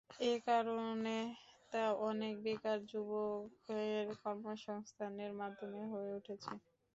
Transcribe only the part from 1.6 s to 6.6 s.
তা অনেক বেকার যুবকের কর্মসংস্থানের মাধ্যম হয়ে উঠেছে।